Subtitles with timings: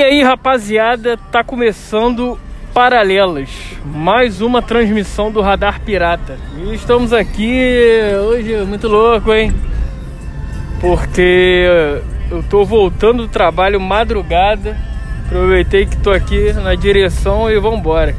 [0.00, 2.38] E aí, rapaziada, tá começando
[2.72, 3.50] Paralelas,
[3.84, 6.38] mais uma transmissão do Radar Pirata.
[6.56, 7.78] E estamos aqui
[8.26, 9.52] hoje muito louco, hein?
[10.80, 11.66] Porque
[12.30, 14.74] eu tô voltando do trabalho madrugada.
[15.26, 18.16] Aproveitei que tô aqui na direção e vambora.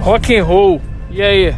[0.00, 0.80] Rock and roll.
[1.10, 1.54] E aí?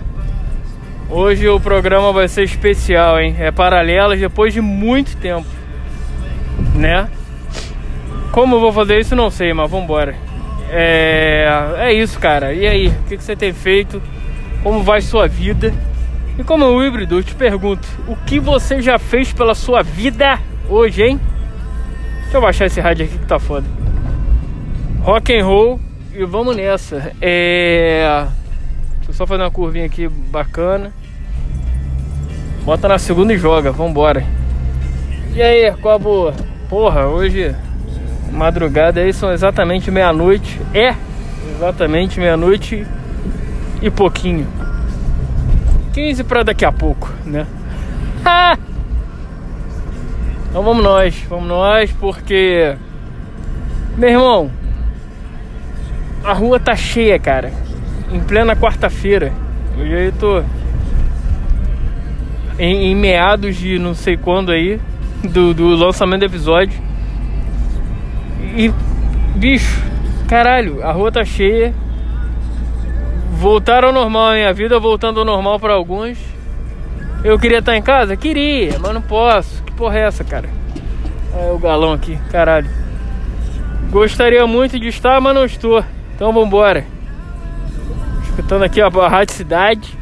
[1.08, 3.36] Hoje o programa vai ser especial, hein?
[3.38, 5.46] É Paralelas depois de muito tempo,
[6.74, 7.08] né?
[8.32, 10.14] Como eu vou fazer isso, não sei, mas vambora.
[10.70, 12.52] É, é isso, cara.
[12.52, 14.02] E aí, o que, que você tem feito?
[14.62, 15.72] Como vai sua vida?
[16.38, 20.38] E como é híbrido, eu te pergunto: o que você já fez pela sua vida
[20.68, 21.20] hoje, hein?
[22.22, 23.66] Deixa eu baixar esse rádio aqui que tá foda.
[25.00, 25.80] Rock and roll
[26.14, 27.12] e vamos nessa.
[27.20, 28.26] É.
[28.96, 30.92] Deixa eu só fazer uma curvinha aqui bacana.
[32.64, 34.22] Bota na segunda e joga, vambora.
[35.34, 36.34] E aí, qual a boa?
[36.68, 37.54] Porra, hoje
[38.32, 40.60] madrugada aí são exatamente meia-noite.
[40.74, 40.94] É
[41.54, 42.86] exatamente meia-noite
[43.82, 44.46] e pouquinho.
[45.92, 47.46] 15 para daqui a pouco, né?
[50.48, 52.74] Então vamos nós, vamos nós, porque
[53.96, 54.50] meu irmão,
[56.24, 57.52] a rua tá cheia, cara.
[58.10, 59.32] Em plena quarta-feira.
[59.78, 60.42] Hoje eu tô
[62.58, 64.80] em, em, meados de não sei quando aí
[65.22, 66.87] do, do lançamento do episódio.
[68.56, 68.72] E,
[69.36, 69.82] bicho,
[70.28, 71.74] caralho, a rua tá cheia.
[73.32, 74.46] Voltaram ao normal, hein?
[74.46, 76.18] A vida voltando ao normal para alguns.
[77.22, 78.16] Eu queria estar em casa?
[78.16, 79.62] Queria, mas não posso.
[79.64, 80.48] Que porra é essa, cara?
[81.34, 82.68] Olha o galão aqui, caralho.
[83.90, 85.84] Gostaria muito de estar, mas não estou.
[86.14, 86.84] Então vambora.
[88.24, 89.96] Escutando aqui a Rádio Cidade.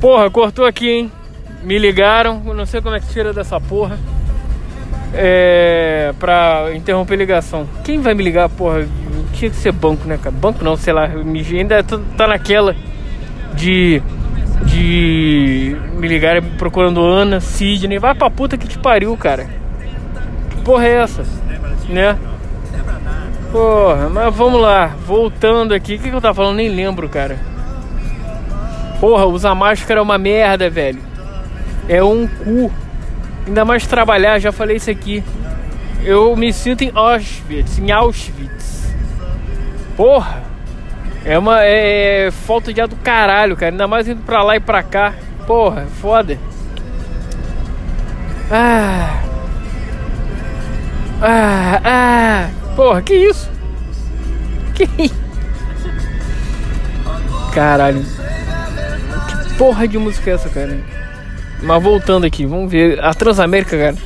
[0.00, 1.12] Porra, cortou aqui, hein?
[1.62, 2.40] Me ligaram.
[2.40, 3.98] não sei como é que tira dessa porra
[5.14, 7.68] é, pra interromper ligação.
[7.84, 8.86] Quem vai me ligar, porra?
[9.32, 10.34] Tinha que ser banco, né, cara?
[10.34, 11.04] Banco não, sei lá.
[11.04, 12.74] Ainda tá naquela
[13.54, 14.02] de.
[14.66, 17.98] De me ligar procurando Ana, Sidney.
[17.98, 19.46] Vai pra puta que te pariu, cara.
[20.50, 21.24] Que porra é essa?
[21.88, 22.16] Né?
[23.52, 24.86] Porra, mas vamos lá.
[25.06, 25.96] Voltando aqui.
[25.96, 26.56] O que, que eu tava falando?
[26.56, 27.38] Nem lembro, cara.
[29.00, 31.00] Porra, usar máscara é uma merda, velho.
[31.88, 32.72] É um cu.
[33.46, 35.22] Ainda mais trabalhar, já falei isso aqui.
[36.02, 38.94] Eu me sinto em Auschwitz, em Auschwitz.
[39.96, 40.42] Porra!
[41.24, 43.72] É uma é, é, falta de ar do caralho, cara.
[43.72, 45.14] Ainda mais indo pra lá e pra cá.
[45.46, 46.38] Porra, é foda.
[48.50, 49.22] Ah.
[51.22, 52.50] Ah, ah.
[52.76, 53.50] Porra, que isso?
[54.74, 54.86] Que
[57.54, 58.02] Caralho.
[58.02, 60.78] Que porra de música é essa, cara?
[61.64, 63.02] Mas voltando aqui, vamos ver.
[63.02, 63.96] A Transamérica, cara.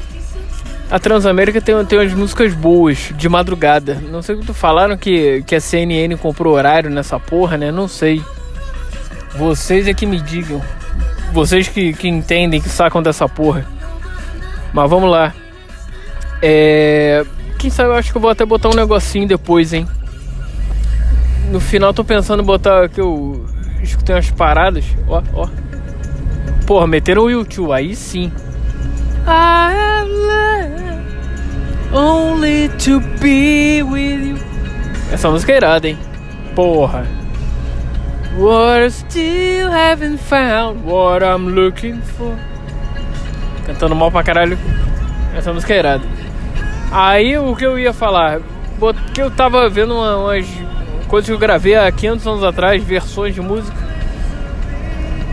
[0.91, 3.97] A Transamérica tem, tem umas músicas boas, de madrugada.
[4.11, 7.71] Não sei o que tu falaram que, que a CNN comprou horário nessa porra, né?
[7.71, 8.23] Não sei.
[9.37, 10.63] Vocês é que me digam.
[11.33, 13.67] Vocês que, que entendem, que sacam dessa porra.
[14.73, 15.35] Mas vamos lá.
[16.41, 17.25] É.
[17.59, 19.87] Quem sabe eu acho que eu vou até botar um negocinho depois, hein?
[21.51, 23.45] No final tô pensando em botar que eu
[23.83, 24.85] escutei umas paradas.
[25.09, 25.49] Ó, ó.
[26.69, 28.31] Porra, meteram o YouTube, aí sim.
[29.27, 30.05] I
[31.95, 34.39] only to be with you.
[35.11, 35.99] Essa música é irada, hein?
[36.55, 37.07] Porra.
[38.37, 42.37] What I still haven't found what I'm looking for.
[43.65, 44.59] Cantando mal pra caralho.
[45.34, 46.05] Essa música é irada.
[46.93, 48.43] Aí o que eu ia falar?
[49.15, 50.47] Que eu tava vendo uma, umas
[51.07, 53.88] coisas que eu gravei há 500 anos atrás, versões de música.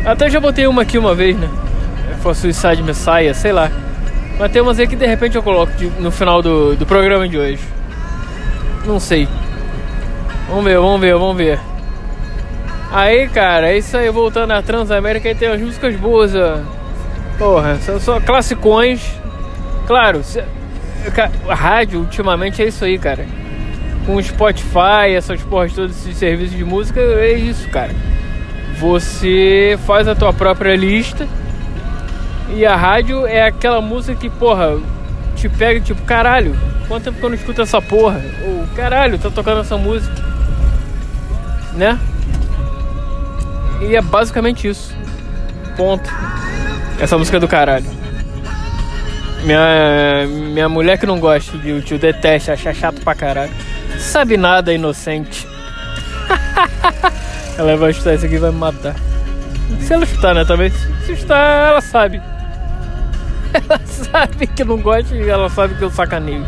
[0.05, 1.49] Até já botei uma aqui uma vez, né?
[2.21, 3.71] For Suicide Messiah, sei lá.
[4.38, 7.27] Mas tem umas aí que de repente eu coloco de, no final do, do programa
[7.27, 7.63] de hoje.
[8.85, 9.27] Não sei.
[10.47, 11.59] Vamos ver, vamos ver, vamos ver.
[12.91, 14.09] Aí, cara, é isso aí.
[14.09, 16.35] Voltando à Transamérica, aí tem as músicas boas.
[16.35, 16.59] Ó.
[17.38, 19.01] Porra, são só classicões.
[19.88, 20.44] Claro, se,
[21.50, 23.25] a rádio ultimamente é isso aí, cara.
[24.06, 27.91] Com o Spotify, essas porras todos esses serviços de música, é isso, cara.
[28.80, 31.27] Você faz a tua própria lista
[32.50, 34.77] e a rádio é aquela música que, porra,
[35.36, 36.56] te pega tipo, caralho,
[36.88, 38.22] quanto tempo que eu não escuto essa porra?
[38.45, 40.13] Ou caralho, tá tocando essa música.
[41.74, 41.98] Né?
[43.81, 44.95] E é basicamente isso.
[45.75, 46.10] Ponto.
[47.00, 47.86] Essa música é do caralho.
[49.44, 53.51] Minha, minha mulher que não gosta de YouTube, detesta, acha chato pra caralho.
[54.00, 55.48] Sabe nada, inocente.
[57.57, 58.96] Ela vai chutar isso aqui e vai me matar.
[59.80, 60.44] Se ela chutar, né?
[60.46, 60.69] Também.
[61.06, 62.22] Se chutar, ela sabe.
[63.54, 66.46] Ela sabe que eu não gosto e ela sabe que eu sacaneio.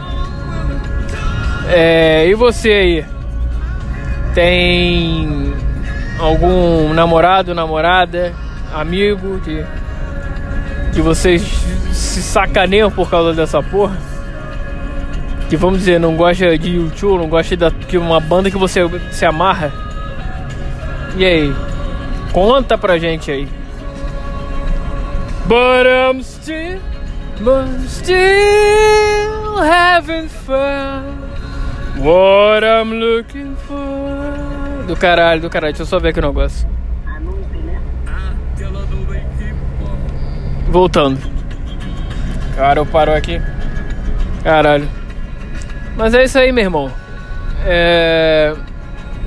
[1.70, 3.06] É, e você aí?
[4.34, 5.54] Tem
[6.20, 8.34] algum namorado, namorada,
[8.74, 9.66] amigo que,
[10.94, 11.42] que vocês
[11.94, 13.98] se sacaneiam por causa dessa porra?
[15.50, 18.82] Que vamos dizer, não gosta de YouTube, não gosta de uma banda que você
[19.12, 19.87] se amarra?
[21.18, 21.56] E aí?
[22.32, 23.48] Conta pra gente aí.
[25.48, 26.80] But I'm still,
[27.40, 31.18] but still haven't found
[31.98, 34.86] what I'm looking for.
[34.86, 35.74] Do caralho, do caralho.
[35.74, 36.70] Deixa eu só ver aqui o negócio.
[40.70, 41.20] Voltando.
[42.56, 43.42] Cara, eu parou aqui.
[44.44, 44.88] Caralho.
[45.96, 46.92] Mas é isso aí, meu irmão.
[47.66, 48.56] É...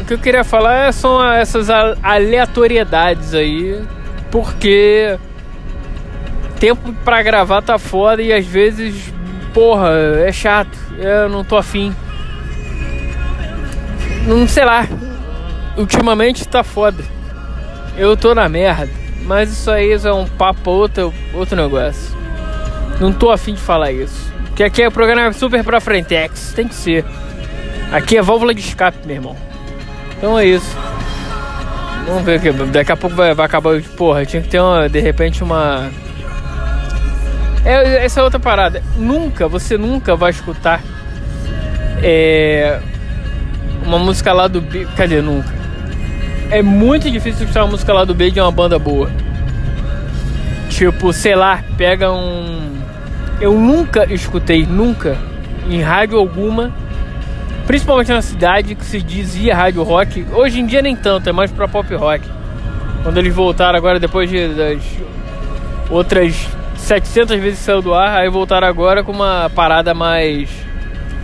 [0.00, 3.80] O que eu queria falar são essas aleatoriedades aí.
[4.30, 5.18] Porque
[6.58, 9.12] tempo pra gravar tá foda e às vezes,
[9.52, 9.90] porra,
[10.26, 10.76] é chato.
[10.98, 11.94] Eu não tô afim.
[14.26, 14.86] Não sei lá.
[15.76, 17.02] Ultimamente tá foda.
[17.96, 18.90] Eu tô na merda.
[19.22, 22.16] Mas isso aí é um papo outro, outro negócio.
[23.00, 24.32] Não tô afim de falar isso.
[24.46, 26.52] Porque aqui é o programa super pra frentex.
[26.54, 27.04] Tem que ser.
[27.92, 29.49] Aqui é válvula de escape, meu irmão.
[30.20, 30.76] Então é isso.
[32.06, 33.80] Vamos ver que daqui a pouco vai, vai acabar.
[33.96, 35.90] Porra, tinha que ter uma, de repente uma.
[37.64, 38.82] É, essa é outra parada.
[38.98, 40.82] Nunca, você nunca vai escutar
[42.02, 42.80] é,
[43.86, 44.86] uma música lá do B.
[44.94, 45.22] Cadê?
[45.22, 45.48] Nunca.
[46.50, 49.10] É muito difícil escutar uma música lá do B de uma banda boa.
[50.68, 52.78] Tipo, sei lá, pega um.
[53.40, 55.16] Eu nunca escutei, nunca,
[55.70, 56.70] em rádio alguma,
[57.70, 60.26] principalmente na cidade que se dizia rádio rock.
[60.32, 62.28] Hoje em dia nem tanto, é mais pra pop rock.
[63.04, 64.82] Quando eles voltaram agora, depois de, das
[65.88, 70.50] outras 700 vezes saiu do ar, aí voltaram agora com uma parada mais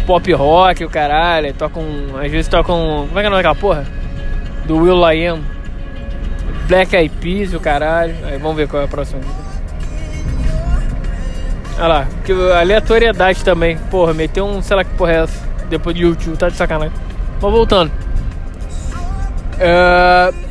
[0.07, 1.53] pop rock, o caralho.
[1.53, 1.85] Tocam,
[2.23, 3.07] às vezes tocam.
[3.09, 3.85] Como é que é o nome daquela porra?
[4.67, 5.43] Do Will I Am.
[6.69, 8.15] Black Eyed Peas, o caralho.
[8.25, 9.21] Aí vamos ver qual é a próxima.
[11.77, 13.77] Olha lá, que aleatoriedade também.
[13.91, 15.56] Porra, meteu um, sei lá que porra é essa.
[15.69, 16.95] Depois de YouTube, tá de sacanagem.
[17.41, 17.91] Mas voltando.
[19.57, 20.47] Uh,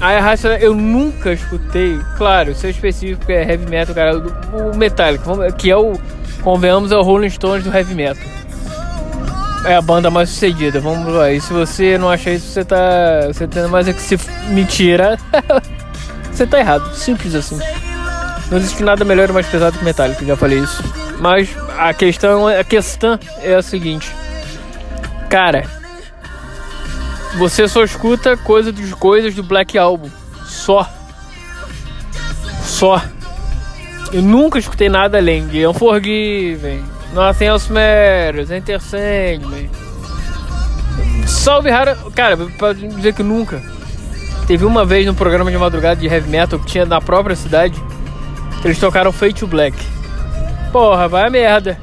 [0.00, 4.18] a raça eu nunca escutei, claro, isso é específico, é heavy metal, cara.
[4.18, 5.92] O Metallica, que é o,
[6.42, 8.22] convenhamos, é o Rolling Stones do heavy metal.
[9.66, 11.30] É a banda mais sucedida, vamos lá.
[11.30, 13.26] E se você não acha isso, você tá.
[13.26, 14.18] Você tem mais é que se
[14.48, 15.18] mentira.
[16.32, 16.94] você tá errado.
[16.94, 17.58] Simples assim.
[18.50, 20.82] Não existe nada melhor e mais pesado que Metallica, já falei isso.
[21.20, 24.10] Mas a questão, a questão é a seguinte.
[25.30, 25.64] Cara,
[27.38, 30.10] você só escuta coisa dos coisas do Black Album.
[30.44, 30.86] Só.
[32.64, 33.00] Só.
[34.12, 36.82] Eu nunca escutei nada além de Unforgiven,
[37.14, 39.70] Nothing Else Matters, Enter Sandman.
[41.28, 41.96] Salve rara.
[42.12, 43.62] Cara, pra dizer que nunca.
[44.48, 47.80] Teve uma vez no programa de madrugada de heavy metal que tinha na própria cidade.
[48.64, 49.78] Eles tocaram Fate to Black.
[50.72, 51.78] Porra, vai a merda.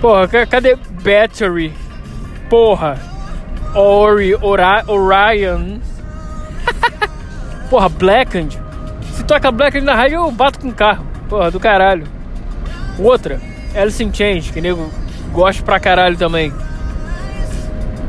[0.00, 1.74] Porra, cadê Battery?
[2.52, 2.98] Porra.
[3.74, 5.80] Ori, Ora, Orion.
[7.70, 8.60] Porra, Blackened.
[9.14, 11.06] Se toca Blackened na rádio, eu bato com o carro.
[11.30, 12.06] Porra, do caralho.
[12.98, 13.40] Outra.
[13.74, 14.92] Alice in Change, que nego
[15.32, 16.52] gosta pra caralho também.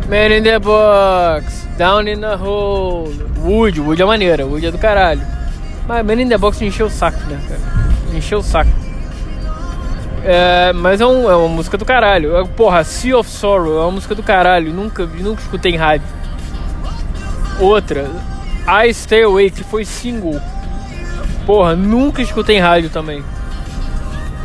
[0.09, 4.77] Man in the Box, Down in the Hole, Wood, Wood é maneira, Wood é do
[4.77, 5.21] caralho.
[5.87, 7.61] Mas Man in the Box encheu o saco, né, cara?
[8.13, 8.82] Encheu o saco.
[10.25, 12.37] É, mas é, um, é, uma música do caralho.
[12.37, 14.73] É, porra, Sea of Sorrow é uma música do caralho.
[14.73, 16.07] Nunca, nunca escutei em rádio.
[17.59, 18.09] Outra,
[18.67, 20.39] I Stay Away, que foi single.
[21.45, 23.23] Porra, nunca escutei em rádio também.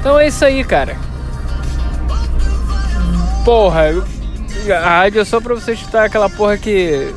[0.01, 0.97] Então é isso aí, cara.
[3.45, 3.85] Porra,
[4.75, 7.15] a rádio é só pra você escutar aquela porra que.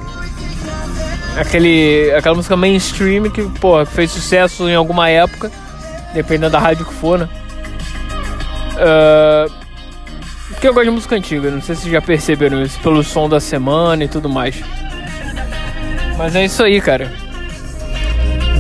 [1.36, 5.50] Aquele, aquela música mainstream que, porra, fez sucesso em alguma época,
[6.14, 7.30] dependendo da rádio que for, né?
[8.82, 9.52] Uh,
[10.50, 13.40] porque eu gosto de música antiga, não sei se já perceberam isso, pelo som da
[13.40, 14.62] semana e tudo mais.
[16.18, 17.12] Mas é isso aí, cara.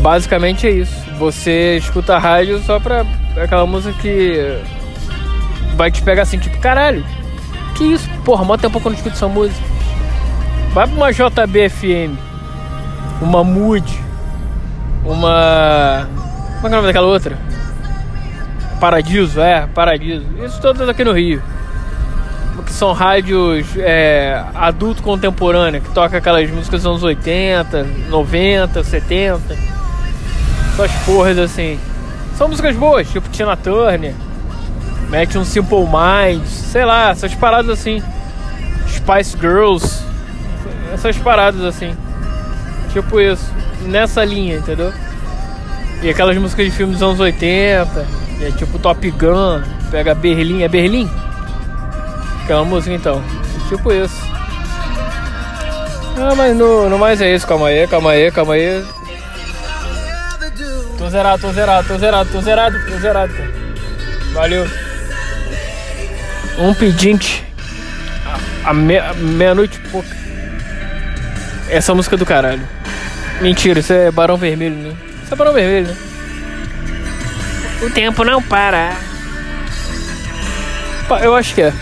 [0.01, 0.95] Basicamente é isso.
[1.17, 4.57] Você escuta a rádio só pra aquela música que
[5.75, 7.05] vai te pegar assim, tipo, caralho,
[7.75, 8.09] que isso?
[8.23, 9.61] Porra, mó tempo que eu não escuto essa música.
[10.73, 12.17] Vai pra uma JBFM,
[13.21, 13.85] uma Mood,
[15.05, 16.07] uma.
[16.55, 17.50] Como é que é o nome daquela outra?
[18.81, 20.25] Paradiso, é, Paradiso.
[20.43, 21.39] Isso todas aqui no Rio.
[22.65, 29.55] Que são rádios é, adulto contemporâneo, que toca aquelas músicas dos anos 80, 90, 70.
[30.73, 31.79] Essas porras assim.
[32.35, 34.15] São músicas boas, tipo Tina Turner,
[35.09, 38.01] mete um Simple Minds, sei lá, essas paradas assim.
[38.87, 40.03] Spice Girls,
[40.91, 41.95] essas paradas assim.
[42.91, 43.47] Tipo isso,
[43.83, 44.91] nessa linha, entendeu?
[46.01, 50.67] E aquelas músicas de filmes dos anos 80, é tipo Top Gun, pega Berlim, é
[50.67, 51.09] Berlim?
[52.43, 53.21] Aquela música então,
[53.69, 54.15] tipo isso.
[56.17, 58.83] Ah, mas no, no mais é isso, calma aí, calma aí, calma aí.
[60.97, 63.33] Tô zerado, tô zerado, tô zerado, tô zerado, tô zerado.
[64.33, 64.67] Valeu.
[66.59, 67.43] Um pedinte.
[68.63, 70.03] A, meia-noite e.
[71.69, 72.61] Essa música é do caralho.
[73.39, 74.95] Mentira, isso é Barão Vermelho, né?
[75.23, 76.10] Isso é Barão Vermelho, né?
[77.81, 78.95] O tempo não para.
[81.21, 81.73] Eu acho que é.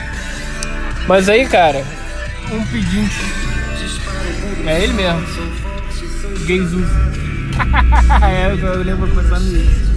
[1.07, 1.83] Mas aí, cara,
[2.51, 3.15] um pedinte.
[4.65, 5.21] É ele mesmo.
[6.45, 6.87] Jesus.
[8.23, 9.89] é, eu lembro começar nisso.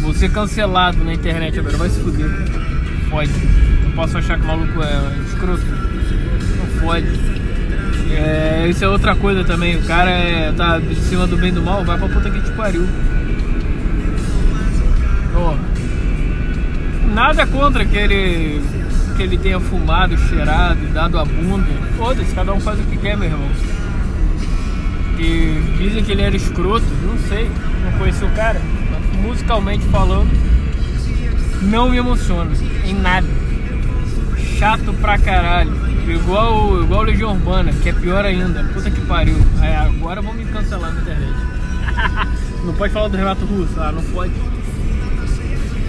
[0.00, 2.30] Vou ser cancelado na internet agora, vai se fuder.
[3.10, 3.32] Pode.
[3.84, 5.64] Não posso achar que o maluco é escroto.
[5.64, 7.08] Não pode.
[8.12, 9.76] É, isso é outra coisa também.
[9.76, 12.50] O cara é, tá de cima do bem do mal, vai pra puta que te
[12.52, 12.86] pariu.
[17.12, 18.62] Nada contra que ele,
[19.16, 21.68] que ele tenha fumado, cheirado, dado a bunda.
[21.98, 23.50] Foda-se, cada um faz o que quer, meu irmão.
[25.18, 27.50] E dizem que ele era escroto, não sei,
[27.84, 28.60] não conheci o cara.
[28.90, 30.30] Mas musicalmente falando,
[31.62, 32.50] não me emociona
[32.84, 33.26] em nada.
[34.58, 35.72] Chato pra caralho.
[36.08, 38.64] Igual, igual Legião Urbana, que é pior ainda.
[38.72, 39.36] Puta que pariu.
[39.62, 41.34] É, agora vão me cancelar na internet.
[42.64, 43.78] não pode falar do Renato Russo?
[43.78, 44.32] Ah, não pode.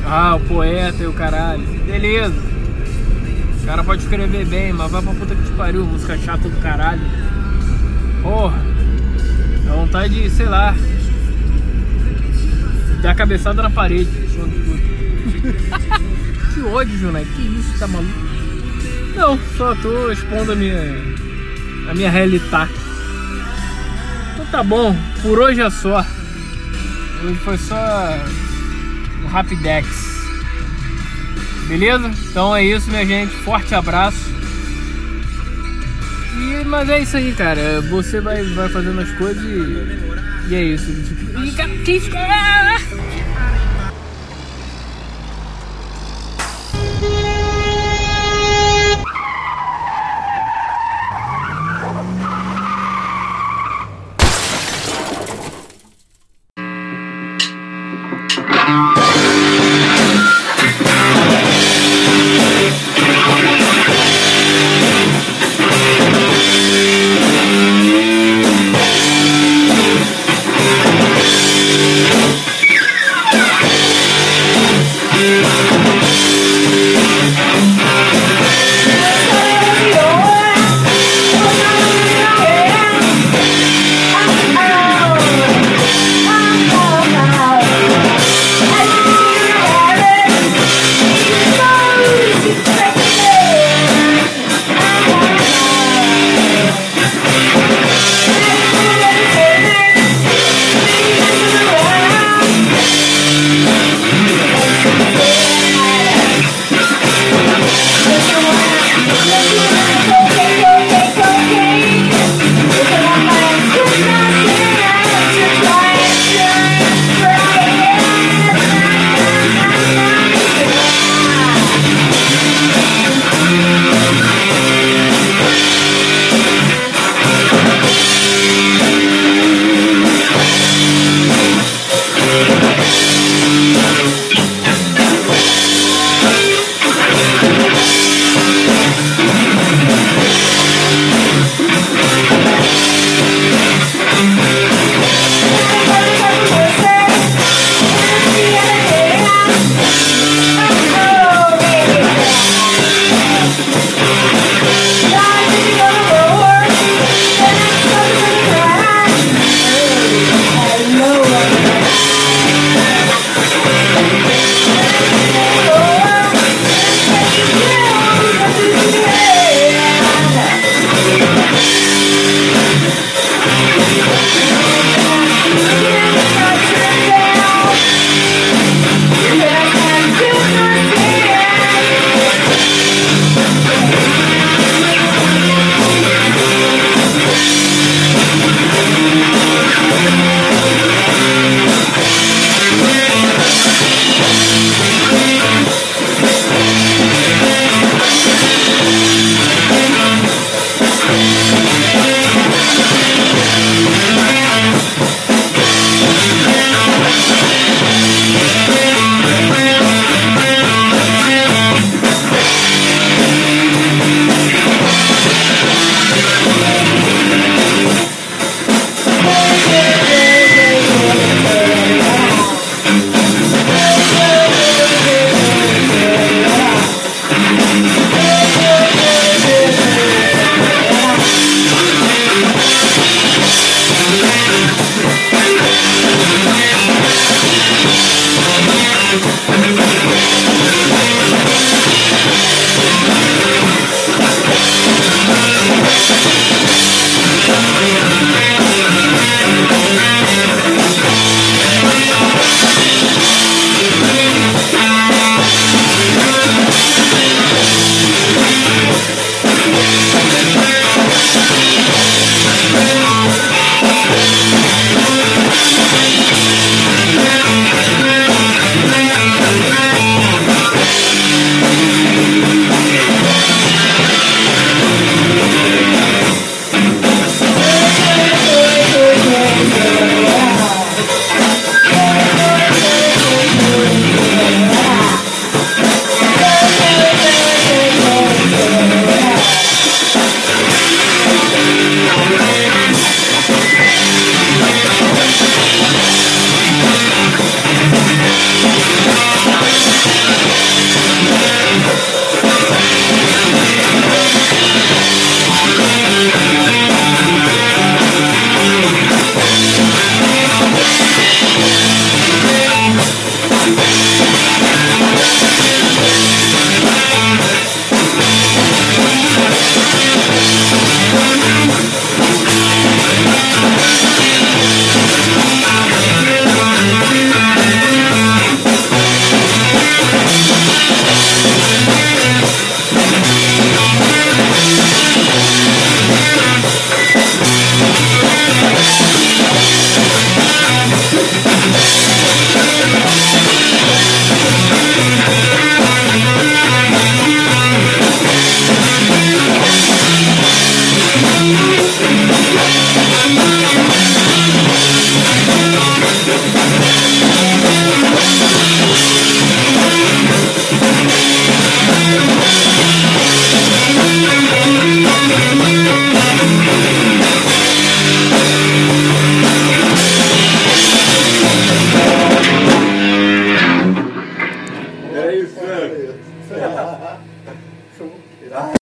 [0.05, 1.63] Ah, o poeta e o caralho.
[1.85, 2.35] Beleza.
[3.61, 5.85] O cara pode escrever bem, mas vai pra puta que te pariu.
[5.85, 7.01] Música chata do caralho.
[8.21, 8.59] Porra.
[9.65, 10.75] Dá vontade de, sei lá.
[13.01, 14.09] Dar cabeçada na parede.
[16.53, 17.25] que ódio, Junai.
[17.25, 18.13] Que isso, tá maluco?
[19.15, 20.95] Não, só tô expondo a minha,
[21.89, 22.71] a minha realidade.
[24.33, 26.03] Então tá bom, por hoje é só.
[27.23, 27.75] Hoje foi só
[29.33, 29.87] Rapidex.
[31.67, 32.11] Beleza?
[32.29, 33.33] Então é isso, minha gente.
[33.37, 34.31] Forte abraço.
[36.37, 37.81] E, mas é isso aí, cara.
[37.81, 40.91] Você vai, vai fazendo as coisas e, e é isso.
[41.43, 41.99] E, cara, que...